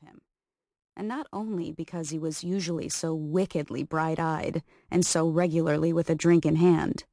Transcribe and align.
of 0.00 0.08
him. 0.08 0.20
And 0.96 1.08
not 1.08 1.26
only 1.32 1.72
because 1.72 2.10
he 2.10 2.18
was 2.18 2.44
usually 2.44 2.88
so 2.88 3.14
wickedly 3.14 3.82
bright-eyed 3.82 4.62
and 4.90 5.04
so 5.04 5.28
regularly 5.28 5.92
with 5.92 6.08
a 6.08 6.14
drink 6.14 6.46
in 6.46 6.56
hand. 6.56 7.04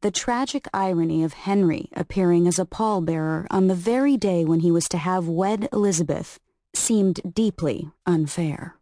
The 0.00 0.10
tragic 0.10 0.66
irony 0.72 1.24
of 1.24 1.32
Henry 1.34 1.90
appearing 1.94 2.46
as 2.46 2.58
a 2.58 2.64
pallbearer 2.64 3.46
on 3.50 3.66
the 3.66 3.74
very 3.74 4.16
day 4.16 4.44
when 4.44 4.60
he 4.60 4.70
was 4.70 4.88
to 4.90 4.98
have 4.98 5.28
wed 5.28 5.68
Elizabeth 5.72 6.38
seemed 6.74 7.20
deeply 7.34 7.90
unfair. 8.06 8.76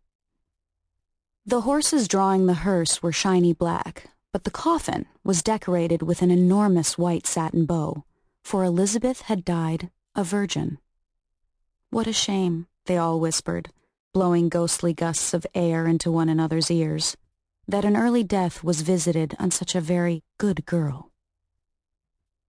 The 1.44 1.62
horses 1.62 2.08
drawing 2.08 2.46
the 2.46 2.54
hearse 2.54 3.02
were 3.02 3.12
shiny 3.12 3.52
black, 3.52 4.10
but 4.32 4.44
the 4.44 4.50
coffin 4.50 5.06
was 5.24 5.42
decorated 5.42 6.02
with 6.02 6.20
an 6.20 6.30
enormous 6.30 6.98
white 6.98 7.26
satin 7.26 7.64
bow, 7.64 8.04
for 8.42 8.62
Elizabeth 8.62 9.22
had 9.22 9.44
died 9.44 9.90
a 10.14 10.22
virgin. 10.22 10.78
What 11.90 12.06
a 12.06 12.12
shame, 12.12 12.66
they 12.86 12.96
all 12.96 13.20
whispered, 13.20 13.70
blowing 14.12 14.48
ghostly 14.48 14.94
gusts 14.94 15.34
of 15.34 15.46
air 15.54 15.86
into 15.86 16.10
one 16.10 16.28
another's 16.28 16.70
ears, 16.70 17.16
that 17.68 17.84
an 17.84 17.96
early 17.96 18.24
death 18.24 18.64
was 18.64 18.80
visited 18.80 19.34
on 19.38 19.50
such 19.50 19.74
a 19.74 19.80
very 19.80 20.22
good 20.38 20.64
girl. 20.64 21.10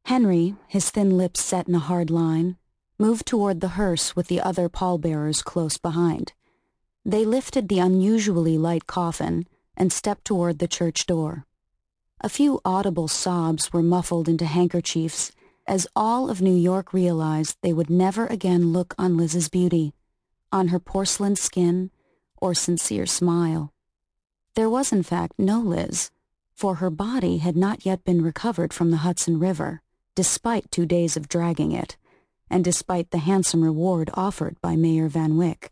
Henry, 0.05 0.55
his 0.67 0.89
thin 0.89 1.17
lips 1.17 1.41
set 1.41 1.67
in 1.67 1.75
a 1.75 1.79
hard 1.79 2.09
line, 2.09 2.55
moved 2.97 3.25
toward 3.25 3.59
the 3.59 3.75
hearse 3.75 4.15
with 4.15 4.27
the 4.27 4.39
other 4.39 4.69
pallbearers 4.69 5.41
close 5.41 5.77
behind. 5.77 6.33
They 7.03 7.25
lifted 7.25 7.67
the 7.67 7.79
unusually 7.79 8.57
light 8.57 8.87
coffin 8.87 9.45
and 9.75 9.91
stepped 9.91 10.25
toward 10.25 10.59
the 10.59 10.67
church 10.67 11.05
door. 11.05 11.45
A 12.21 12.29
few 12.29 12.61
audible 12.63 13.07
sobs 13.07 13.73
were 13.73 13.83
muffled 13.83 14.29
into 14.29 14.45
handkerchiefs 14.45 15.31
as 15.67 15.87
all 15.95 16.29
of 16.29 16.41
New 16.41 16.55
York 16.55 16.93
realized 16.93 17.57
they 17.61 17.73
would 17.73 17.89
never 17.89 18.25
again 18.27 18.71
look 18.71 18.95
on 18.97 19.17
Liz's 19.17 19.49
beauty 19.49 19.93
on 20.51 20.69
her 20.69 20.79
porcelain 20.79 21.35
skin 21.35 21.91
or 22.41 22.53
sincere 22.53 23.05
smile. 23.05 23.73
There 24.55 24.69
was, 24.69 24.91
in 24.91 25.03
fact, 25.03 25.33
no 25.37 25.59
Liz, 25.59 26.11
for 26.53 26.75
her 26.75 26.89
body 26.89 27.37
had 27.37 27.55
not 27.55 27.85
yet 27.85 28.03
been 28.03 28.23
recovered 28.23 28.73
from 28.73 28.91
the 28.91 28.97
Hudson 28.97 29.39
River, 29.39 29.81
despite 30.15 30.71
two 30.71 30.85
days 30.85 31.15
of 31.15 31.29
dragging 31.29 31.71
it, 31.71 31.97
and 32.49 32.63
despite 32.63 33.11
the 33.11 33.19
handsome 33.19 33.63
reward 33.63 34.09
offered 34.13 34.59
by 34.61 34.75
Mayor 34.75 35.07
Van 35.07 35.37
Wyck. 35.37 35.71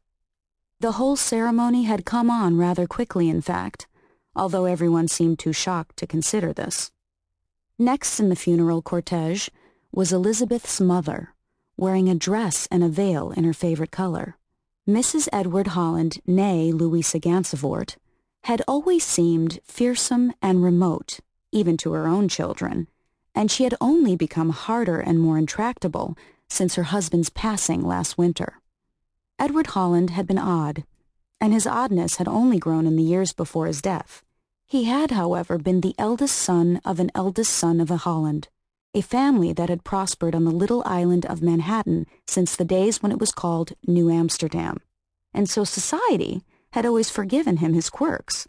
The 0.79 0.93
whole 0.93 1.15
ceremony 1.15 1.83
had 1.83 2.05
come 2.05 2.29
on 2.29 2.57
rather 2.57 2.85
quickly, 2.85 3.29
in 3.29 3.41
fact, 3.41 3.87
although 4.35 4.65
everyone 4.65 5.07
seemed 5.07 5.39
too 5.39 5.53
shocked 5.53 5.97
to 5.97 6.05
consider 6.05 6.53
this. 6.53 6.91
Next 7.79 8.19
in 8.19 8.29
the 8.29 8.35
funeral 8.35 8.81
cortege 8.81 9.49
was 9.91 10.13
Elizabeth's 10.13 10.79
mother, 10.79 11.33
wearing 11.77 12.09
a 12.09 12.15
dress 12.15 12.67
and 12.69 12.83
a 12.83 12.89
veil 12.89 13.31
in 13.31 13.45
her 13.45 13.53
favorite 13.53 13.91
color. 13.91 14.37
Mrs. 14.88 15.28
Edward 15.33 15.69
Holland, 15.69 16.19
née 16.28 16.72
Louisa 16.72 17.19
Gansevoort, 17.19 17.95
had 18.44 18.61
always 18.67 19.03
seemed 19.03 19.59
fearsome 19.64 20.31
and 20.44 20.64
remote, 20.64 21.22
even 21.52 21.75
to 21.78 21.94
her 21.94 22.08
own 22.08 22.30
children, 22.30 22.88
and 23.33 23.50
she 23.50 23.63
had 23.63 23.73
only 23.81 24.16
become 24.16 24.52
harder 24.52 25.00
and 25.00 25.19
more 25.19 25.39
intractable 25.39 26.16
since 26.47 26.75
her 26.75 26.83
husband's 26.83 27.31
passing 27.31 27.81
last 27.81 28.16
winter. 28.16 28.61
Edward 29.39 29.67
Holland 29.67 30.11
had 30.11 30.28
been 30.28 30.38
odd, 30.38 30.83
and 31.41 31.52
his 31.52 31.66
oddness 31.66 32.17
had 32.17 32.28
only 32.28 32.59
grown 32.59 32.86
in 32.86 32.95
the 32.95 33.02
years 33.02 33.33
before 33.33 33.66
his 33.66 33.81
death. 33.81 34.22
He 34.67 34.83
had, 34.83 35.09
however, 35.09 35.58
been 35.58 35.81
the 35.81 35.95
eldest 35.97 36.36
son 36.36 36.80
of 36.86 37.00
an 37.00 37.09
eldest 37.16 37.52
son 37.52 37.81
of 37.81 37.89
a 37.89 37.97
Holland, 37.97 38.50
a 38.95 39.01
family 39.01 39.51
that 39.51 39.67
had 39.67 39.83
prospered 39.83 40.33
on 40.33 40.45
the 40.45 40.51
little 40.51 40.81
island 40.85 41.25
of 41.25 41.41
Manhattan 41.41 42.07
since 42.25 42.55
the 42.55 42.63
days 42.63 43.03
when 43.03 43.11
it 43.11 43.19
was 43.19 43.33
called 43.33 43.73
New 43.85 44.09
Amsterdam, 44.09 44.77
and 45.33 45.49
so 45.49 45.65
society 45.65 46.43
had 46.71 46.85
always 46.85 47.09
forgiven 47.09 47.57
him 47.57 47.73
his 47.73 47.89
quirks. 47.89 48.47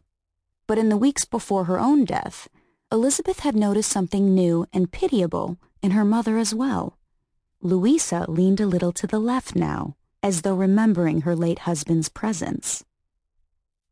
But 0.68 0.78
in 0.78 0.88
the 0.88 0.96
weeks 0.96 1.24
before 1.24 1.64
her 1.64 1.80
own 1.80 2.04
death, 2.04 2.48
Elizabeth 2.92 3.40
had 3.40 3.56
noticed 3.56 3.90
something 3.90 4.34
new 4.36 4.66
and 4.72 4.92
pitiable 4.92 5.58
in 5.82 5.90
her 5.90 6.04
mother 6.04 6.38
as 6.38 6.54
well. 6.54 6.96
Louisa 7.60 8.24
leaned 8.28 8.60
a 8.60 8.66
little 8.68 8.92
to 8.92 9.08
the 9.08 9.18
left 9.18 9.56
now, 9.56 9.96
as 10.22 10.42
though 10.42 10.54
remembering 10.54 11.22
her 11.22 11.34
late 11.34 11.60
husband's 11.60 12.08
presence. 12.08 12.84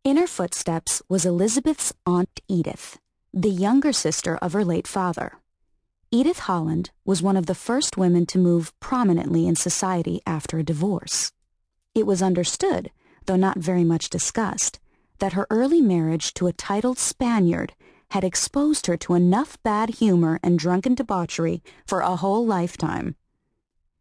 In 0.04 0.16
her 0.16 0.28
footsteps 0.28 1.03
was 1.09 1.26
Elizabeth's 1.26 1.92
Aunt 2.06 2.41
Edith, 2.47 3.00
the 3.32 3.50
younger 3.50 3.92
sister 3.92 4.36
of 4.36 4.53
her 4.53 4.65
late 4.65 4.86
father. 4.86 5.38
Edith 6.14 6.38
Holland 6.38 6.92
was 7.04 7.22
one 7.22 7.36
of 7.36 7.47
the 7.47 7.56
first 7.56 7.97
women 7.97 8.25
to 8.26 8.38
move 8.38 8.72
prominently 8.78 9.48
in 9.48 9.56
society 9.56 10.22
after 10.25 10.60
a 10.60 10.62
divorce. 10.62 11.32
It 11.92 12.06
was 12.06 12.22
understood, 12.22 12.92
though 13.26 13.34
not 13.34 13.58
very 13.58 13.82
much 13.82 14.10
discussed, 14.10 14.78
that 15.19 15.32
her 15.32 15.48
early 15.50 15.80
marriage 15.80 16.32
to 16.34 16.47
a 16.47 16.53
titled 16.53 16.98
Spaniard 16.98 17.74
had 18.12 18.22
exposed 18.22 18.86
her 18.86 18.97
to 18.98 19.14
enough 19.14 19.60
bad 19.64 19.97
humor 19.97 20.38
and 20.41 20.56
drunken 20.56 20.94
debauchery 20.94 21.64
for 21.84 21.98
a 21.98 22.14
whole 22.14 22.47
lifetime. 22.47 23.16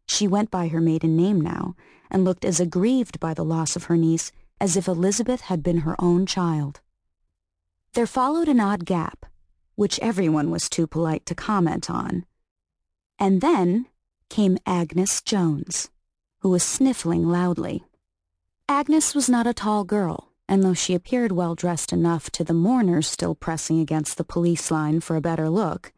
She 0.06 0.28
went 0.28 0.52
by 0.52 0.68
her 0.68 0.80
maiden 0.80 1.16
name 1.16 1.40
now, 1.40 1.74
and 2.12 2.24
looked 2.24 2.44
as 2.44 2.60
aggrieved 2.60 3.18
by 3.18 3.34
the 3.34 3.44
loss 3.44 3.74
of 3.74 3.86
her 3.86 3.96
niece 3.96 4.30
as 4.60 4.76
if 4.76 4.86
Elizabeth 4.86 5.40
had 5.40 5.64
been 5.64 5.78
her 5.78 5.96
own 5.98 6.26
child. 6.26 6.80
There 7.94 8.06
followed 8.06 8.46
an 8.46 8.60
odd 8.60 8.84
gap, 8.84 9.23
which 9.74 9.98
everyone 10.00 10.50
was 10.50 10.68
too 10.68 10.86
polite 10.86 11.26
to 11.26 11.34
comment 11.34 11.90
on. 11.90 12.24
And 13.18 13.40
then 13.40 13.86
came 14.28 14.58
Agnes 14.66 15.22
Jones, 15.22 15.90
who 16.40 16.50
was 16.50 16.62
sniffling 16.62 17.28
loudly. 17.28 17.84
Agnes 18.68 19.14
was 19.14 19.28
not 19.28 19.46
a 19.46 19.54
tall 19.54 19.84
girl, 19.84 20.30
and 20.48 20.62
though 20.62 20.74
she 20.74 20.94
appeared 20.94 21.32
well 21.32 21.54
dressed 21.54 21.92
enough 21.92 22.30
to 22.30 22.44
the 22.44 22.54
mourners 22.54 23.06
still 23.06 23.34
pressing 23.34 23.80
against 23.80 24.16
the 24.16 24.24
police 24.24 24.70
line 24.70 25.00
for 25.00 25.16
a 25.16 25.20
better 25.20 25.48
look, 25.48 25.92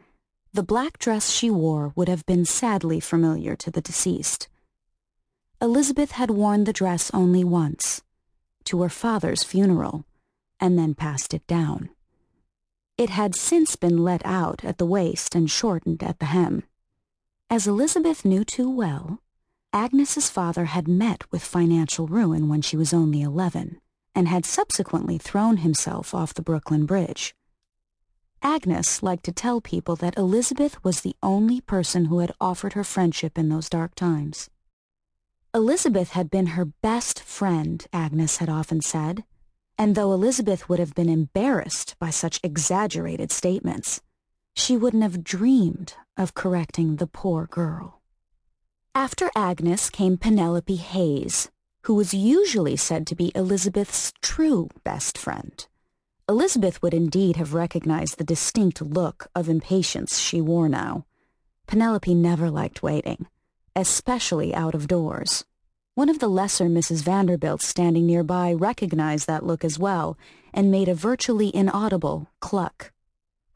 the 0.53 0.63
black 0.63 0.99
dress 0.99 1.31
she 1.31 1.51
wore 1.51 1.93
would 1.97 2.09
have 2.09 2.25
been 2.27 2.45
sadly 2.45 3.01
familiar 3.01 3.57
to 3.57 3.71
the 3.71 3.81
deceased. 3.81 4.49
Elizabeth 5.61 6.13
had 6.13 6.31
worn 6.31 6.65
the 6.65 6.73
dress 6.73 7.11
only 7.15 7.43
once, 7.43 8.03
to 8.65 8.83
her 8.83 8.89
father's 8.89 9.43
funeral, 9.43 10.05
and 10.61 10.79
then 10.79 10.95
passed 10.95 11.33
it 11.35 11.47
down. 11.47 11.91
It 12.99 13.11
had 13.11 13.35
since 13.35 13.77
been 13.77 13.99
let 13.99 14.25
out 14.25 14.65
at 14.65 14.79
the 14.79 14.87
waist 14.87 15.35
and 15.35 15.51
shortened 15.51 16.03
at 16.03 16.19
the 16.19 16.27
hem. 16.27 16.63
As 17.51 17.67
Elizabeth 17.67 18.25
knew 18.25 18.43
too 18.43 18.71
well, 18.71 19.21
Agnes's 19.71 20.31
father 20.31 20.65
had 20.65 20.89
met 20.89 21.31
with 21.31 21.45
financial 21.45 22.07
ruin 22.07 22.49
when 22.49 22.63
she 22.63 22.77
was 22.77 22.95
only 22.95 23.21
eleven, 23.21 23.83
and 24.15 24.29
had 24.29 24.47
subsequently 24.47 25.19
thrown 25.19 25.59
himself 25.59 26.15
off 26.15 26.33
the 26.33 26.43
Brooklyn 26.43 26.87
Bridge. 26.87 27.37
Agnes 28.43 29.03
liked 29.03 29.25
to 29.25 29.33
tell 29.33 29.61
people 29.61 29.97
that 29.97 30.17
Elizabeth 30.17 30.83
was 30.83 31.03
the 31.03 31.17
only 31.23 31.61
person 31.61 32.07
who 32.07 32.21
had 32.21 32.33
offered 32.41 32.73
her 32.73 32.85
friendship 32.85 33.37
in 33.37 33.51
those 33.51 33.69
dark 33.69 33.95
times. 33.95 34.49
Elizabeth 35.55 36.11
had 36.11 36.31
been 36.31 36.47
her 36.47 36.65
best 36.65 37.23
friend, 37.23 37.87
Agnes 37.93 38.39
had 38.39 38.49
often 38.49 38.81
said, 38.81 39.25
and 39.79 39.95
though 39.95 40.13
Elizabeth 40.13 40.69
would 40.69 40.79
have 40.79 40.95
been 40.95 41.09
embarrassed 41.09 41.97
by 41.99 42.11
such 42.11 42.41
exaggerated 42.43 43.31
statements, 43.31 44.01
she 44.55 44.77
wouldn't 44.77 45.03
have 45.03 45.23
dreamed 45.23 45.95
of 46.17 46.35
correcting 46.35 46.97
the 46.97 47.07
poor 47.07 47.47
girl. 47.47 48.01
After 48.95 49.31
Agnes 49.37 49.91
came 49.91 50.17
Penelope 50.17 50.75
Hayes, 50.75 51.51
who 51.83 51.95
was 51.95 52.15
usually 52.15 52.77
said 52.77 53.07
to 53.07 53.15
be 53.15 53.31
Elizabeth's 53.35 54.13
true 54.23 54.69
best 54.83 55.19
friend. 55.19 55.67
Elizabeth 56.29 56.83
would 56.83 56.95
indeed 56.95 57.37
have 57.37 57.55
recognized 57.55 58.19
the 58.19 58.25
distinct 58.25 58.83
look 58.83 59.29
of 59.35 59.49
impatience 59.49 60.19
she 60.19 60.41
wore 60.41 60.69
now. 60.69 61.05
Penelope 61.67 62.15
never 62.15 62.51
liked 62.51 62.83
waiting, 62.83 63.27
especially 63.77 64.55
out 64.55 64.75
of 64.75 64.89
doors. 64.89 65.45
One 65.97 66.11
of 66.11 66.19
the 66.19 66.29
lesser 66.29 66.67
Mrs. 66.67 67.03
Vanderbilts 67.03 67.67
standing 67.67 68.05
nearby 68.05 68.53
recognized 68.53 69.27
that 69.29 69.47
look 69.47 69.65
as 69.65 69.79
well 69.79 70.19
and 70.53 70.71
made 70.71 70.91
a 70.91 70.95
virtually 70.95 71.51
inaudible 71.57 72.29
cluck. 72.39 72.93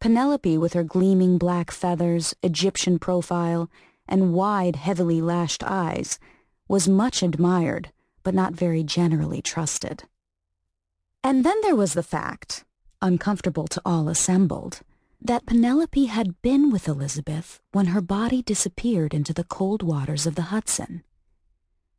Penelope, 0.01 0.57
with 0.57 0.73
her 0.73 0.83
gleaming 0.83 1.37
black 1.37 1.71
feathers, 1.71 2.35
Egyptian 2.43 2.99
profile, 2.99 3.71
and 4.09 4.33
wide, 4.33 4.77
heavily 4.77 5.21
lashed 5.21 5.63
eyes, 5.63 6.19
was 6.67 6.89
much 6.89 7.23
admired, 7.23 7.93
but 8.23 8.33
not 8.33 8.55
very 8.55 8.83
generally 8.83 9.43
trusted. 9.43 10.05
And 11.23 11.45
then 11.45 11.61
there 11.61 11.77
was 11.77 11.93
the 11.93 12.03
fact, 12.03 12.65
uncomfortable 13.03 13.69
to 13.69 13.83
all 13.85 14.09
assembled, 14.09 14.81
that 15.21 15.45
Penelope 15.45 16.07
had 16.07 16.41
been 16.41 16.71
with 16.71 16.89
Elizabeth 16.89 17.61
when 17.73 17.89
her 17.89 18.01
body 18.01 18.41
disappeared 18.41 19.13
into 19.13 19.35
the 19.35 19.45
cold 19.45 19.83
waters 19.83 20.27
of 20.27 20.37
the 20.37 20.49
Hudson. 20.49 21.03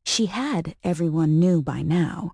She 0.03 0.25
had, 0.27 0.75
everyone 0.83 1.39
knew 1.39 1.61
by 1.61 1.81
now, 1.81 2.31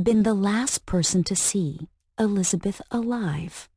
been 0.00 0.22
the 0.22 0.34
last 0.34 0.86
person 0.86 1.24
to 1.24 1.36
see 1.36 1.88
Elizabeth 2.18 2.82
alive. 2.90 3.68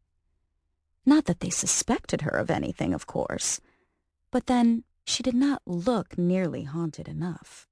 Not 1.05 1.25
that 1.25 1.39
they 1.39 1.49
suspected 1.49 2.21
her 2.21 2.31
of 2.31 2.49
anything, 2.49 2.93
of 2.93 3.07
course, 3.07 3.61
but 4.31 4.47
then 4.47 4.83
she 5.05 5.23
did 5.23 5.35
not 5.35 5.61
look 5.65 6.17
nearly 6.17 6.63
haunted 6.63 7.07
enough. 7.07 7.67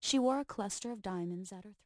She 0.00 0.18
wore 0.18 0.38
a 0.38 0.44
cluster 0.44 0.92
of 0.92 1.02
diamonds 1.02 1.52
at 1.52 1.64
her 1.64 1.70
throat. 1.70 1.76